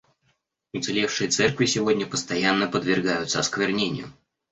Уцелевшие 0.73 1.29
церкви 1.29 1.67
сегодня 1.67 2.07
постоянно 2.07 2.65
подвергаются 2.67 3.37
осквернению. 3.39 4.07